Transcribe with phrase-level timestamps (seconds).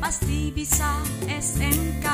[0.00, 0.96] pasti bisa
[1.28, 2.06] SMK.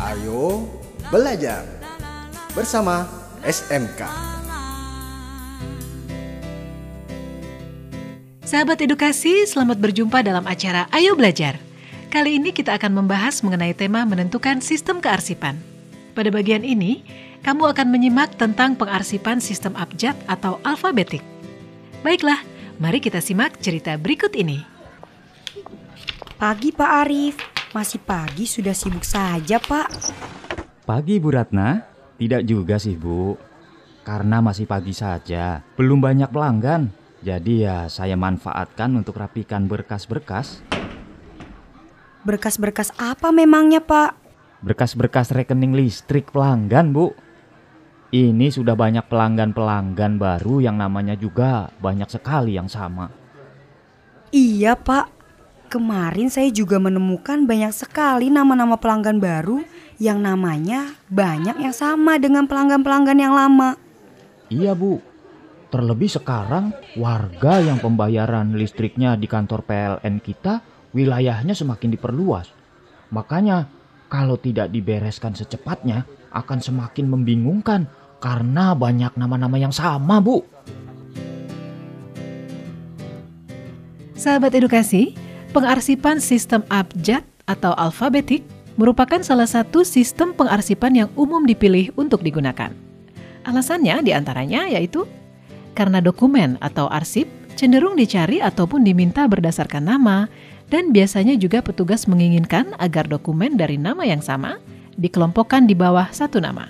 [0.00, 0.64] Ayo
[1.12, 1.68] belajar
[2.56, 3.04] bersama
[3.44, 4.00] SMK.
[8.46, 11.60] Sahabat edukasi, selamat berjumpa dalam acara Ayo Belajar.
[12.08, 15.60] Kali ini kita akan membahas mengenai tema menentukan sistem kearsipan.
[16.16, 17.04] Pada bagian ini,
[17.44, 21.20] kamu akan menyimak tentang pengarsipan sistem abjad atau alfabetik.
[22.00, 22.40] Baiklah,
[22.80, 24.75] mari kita simak cerita berikut ini.
[26.36, 27.40] Pagi Pak Arif,
[27.72, 29.88] masih pagi sudah sibuk saja Pak.
[30.84, 31.80] Pagi Bu Ratna,
[32.20, 33.40] tidak juga sih Bu.
[34.04, 36.92] Karena masih pagi saja, belum banyak pelanggan.
[37.24, 40.60] Jadi ya saya manfaatkan untuk rapikan berkas-berkas.
[42.28, 44.20] Berkas-berkas apa memangnya Pak?
[44.60, 47.16] Berkas-berkas rekening listrik pelanggan Bu.
[48.12, 53.08] Ini sudah banyak pelanggan-pelanggan baru yang namanya juga banyak sekali yang sama.
[54.36, 55.15] Iya Pak,
[55.76, 59.60] kemarin saya juga menemukan banyak sekali nama-nama pelanggan baru
[60.00, 63.76] yang namanya banyak yang sama dengan pelanggan-pelanggan yang lama.
[64.48, 65.04] Iya Bu,
[65.68, 70.64] terlebih sekarang warga yang pembayaran listriknya di kantor PLN kita
[70.96, 72.48] wilayahnya semakin diperluas.
[73.12, 73.68] Makanya
[74.08, 77.84] kalau tidak dibereskan secepatnya akan semakin membingungkan
[78.16, 80.40] karena banyak nama-nama yang sama, Bu.
[84.16, 88.42] Sahabat edukasi, pengarsipan sistem abjad atau alfabetik
[88.76, 92.70] merupakan salah satu sistem pengarsipan yang umum dipilih untuk digunakan.
[93.46, 95.06] Alasannya di antaranya yaitu
[95.76, 100.28] karena dokumen atau arsip cenderung dicari ataupun diminta berdasarkan nama,
[100.68, 104.60] dan biasanya juga petugas menginginkan agar dokumen dari nama yang sama
[105.00, 106.68] dikelompokkan di bawah satu nama.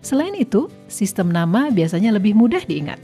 [0.00, 2.98] Selain itu, sistem nama biasanya lebih mudah diingat.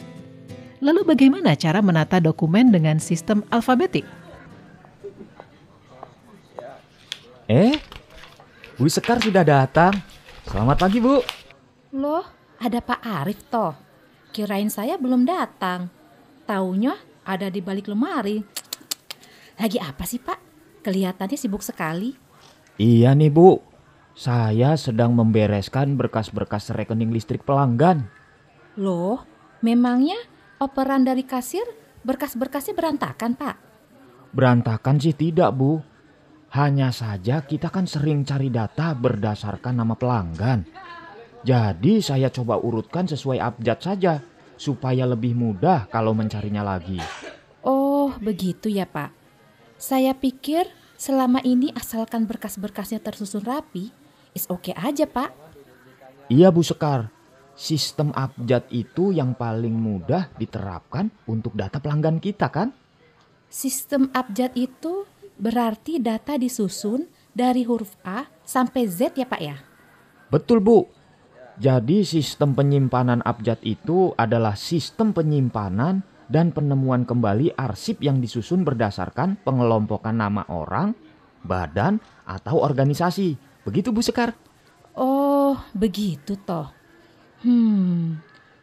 [0.80, 4.06] Lalu bagaimana cara menata dokumen dengan sistem alfabetik?
[7.44, 7.76] Eh,
[8.80, 9.92] Bu Sekar sudah datang.
[10.48, 11.20] Selamat pagi, Bu.
[11.92, 12.24] Loh,
[12.56, 13.76] ada Pak Arif toh.
[14.32, 15.92] Kirain saya belum datang.
[16.48, 18.40] Taunya ada di balik lemari.
[19.60, 20.40] Lagi apa sih, Pak?
[20.88, 22.16] Kelihatannya sibuk sekali.
[22.80, 23.60] Iya nih, Bu.
[24.16, 28.08] Saya sedang membereskan berkas-berkas rekening listrik pelanggan.
[28.80, 29.20] Loh,
[29.60, 30.16] memangnya
[30.64, 31.68] operan dari kasir
[32.08, 33.56] berkas-berkasnya berantakan, Pak?
[34.32, 35.93] Berantakan sih tidak, Bu.
[36.54, 40.62] Hanya saja kita kan sering cari data berdasarkan nama pelanggan.
[41.42, 44.22] Jadi saya coba urutkan sesuai abjad saja
[44.54, 47.02] supaya lebih mudah kalau mencarinya lagi.
[47.66, 49.10] Oh, begitu ya, Pak.
[49.82, 53.90] Saya pikir selama ini asalkan berkas-berkasnya tersusun rapi,
[54.30, 55.34] is oke okay aja, Pak.
[56.30, 57.10] Iya, Bu Sekar.
[57.58, 62.70] Sistem abjad itu yang paling mudah diterapkan untuk data pelanggan kita kan?
[63.50, 65.03] Sistem abjad itu
[65.38, 69.56] berarti data disusun dari huruf A sampai Z ya, Pak ya?
[70.30, 70.86] Betul, Bu.
[71.54, 79.38] Jadi sistem penyimpanan abjad itu adalah sistem penyimpanan dan penemuan kembali arsip yang disusun berdasarkan
[79.46, 80.98] pengelompokan nama orang,
[81.46, 83.38] badan, atau organisasi.
[83.62, 84.34] Begitu Bu Sekar?
[84.98, 86.74] Oh, begitu toh.
[87.46, 88.18] Hmm,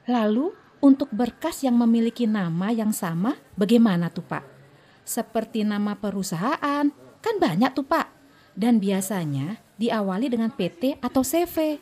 [0.10, 4.61] lalu untuk berkas yang memiliki nama yang sama bagaimana tuh Pak?
[5.02, 6.86] Seperti nama perusahaan,
[7.22, 8.08] kan banyak tuh Pak.
[8.54, 11.82] Dan biasanya diawali dengan PT atau CV.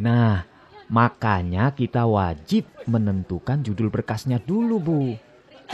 [0.00, 0.44] Nah,
[0.88, 5.02] makanya kita wajib menentukan judul berkasnya dulu, Bu.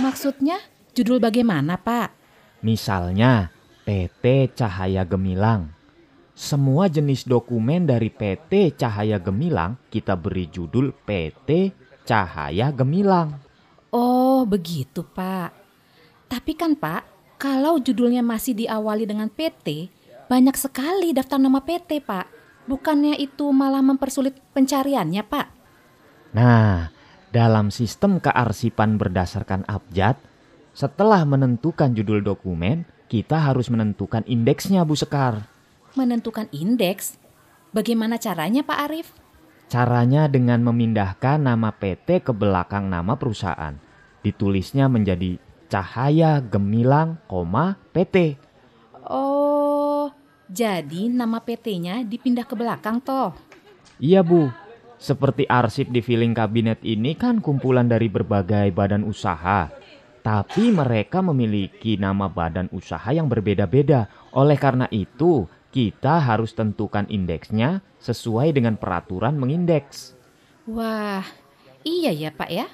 [0.00, 0.58] Maksudnya
[0.96, 2.10] judul bagaimana, Pak?
[2.62, 3.50] Misalnya,
[3.82, 5.74] PT Cahaya Gemilang.
[6.32, 11.74] Semua jenis dokumen dari PT Cahaya Gemilang kita beri judul PT
[12.08, 13.36] Cahaya Gemilang.
[13.92, 15.61] Oh, begitu, Pak.
[16.32, 17.04] Tapi kan, Pak,
[17.36, 19.92] kalau judulnya masih diawali dengan PT,
[20.32, 22.26] banyak sekali daftar nama PT, Pak.
[22.64, 25.46] Bukannya itu malah mempersulit pencariannya, Pak?
[26.32, 26.88] Nah,
[27.28, 30.16] dalam sistem kearsipan berdasarkan abjad,
[30.72, 35.44] setelah menentukan judul dokumen, kita harus menentukan indeksnya, Bu Sekar.
[35.92, 37.20] Menentukan indeks?
[37.76, 39.12] Bagaimana caranya, Pak Arif?
[39.68, 43.76] Caranya dengan memindahkan nama PT ke belakang nama perusahaan.
[44.24, 47.16] Ditulisnya menjadi Cahaya Gemilang,
[47.96, 48.36] PT.
[49.08, 50.12] Oh,
[50.44, 53.32] jadi nama PT-nya dipindah ke belakang toh?
[53.96, 54.52] Iya Bu,
[55.00, 59.72] seperti arsip di filing kabinet ini kan kumpulan dari berbagai badan usaha.
[60.20, 64.12] Tapi mereka memiliki nama badan usaha yang berbeda-beda.
[64.36, 70.12] Oleh karena itu, kita harus tentukan indeksnya sesuai dengan peraturan mengindeks.
[70.68, 71.24] Wah,
[71.80, 72.68] iya ya Pak ya.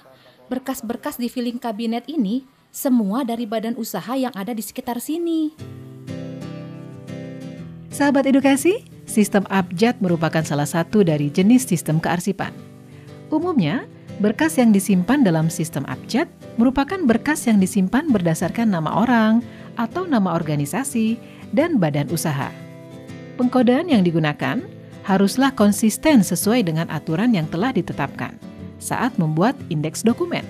[0.50, 5.56] Berkas-berkas di filing kabinet ini semua dari badan usaha yang ada di sekitar sini.
[7.88, 12.54] Sahabat edukasi, sistem abjad merupakan salah satu dari jenis sistem kearsipan.
[13.32, 13.88] Umumnya,
[14.22, 16.30] berkas yang disimpan dalam sistem abjad
[16.60, 19.42] merupakan berkas yang disimpan berdasarkan nama orang
[19.74, 21.18] atau nama organisasi
[21.50, 22.54] dan badan usaha.
[23.38, 24.62] Pengkodean yang digunakan
[25.06, 28.36] haruslah konsisten sesuai dengan aturan yang telah ditetapkan
[28.78, 30.46] saat membuat indeks dokumen.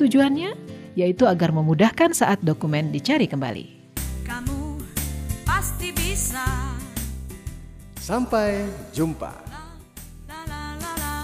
[0.00, 3.94] Tujuannya yaitu agar memudahkan saat dokumen dicari kembali.
[4.26, 4.78] Kamu
[5.46, 6.46] pasti bisa.
[7.98, 9.32] Sampai jumpa.
[10.28, 11.14] La la la la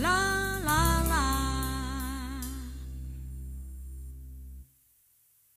[0.00, 0.27] la.